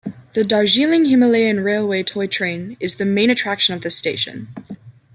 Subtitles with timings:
[0.33, 4.47] The Darjeeling Himalayan Railway Toy Train is the main attraction of this station.